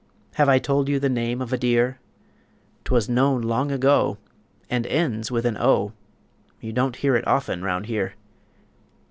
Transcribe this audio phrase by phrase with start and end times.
[0.33, 1.99] Have I told you the name of a dear?
[2.85, 4.17] 'Twas known long ago,
[4.67, 5.93] And ends with an O;
[6.59, 8.15] You don't hear it often round here.